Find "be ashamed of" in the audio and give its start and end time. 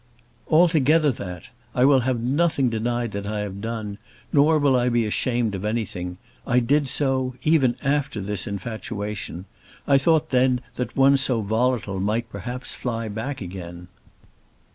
4.89-5.63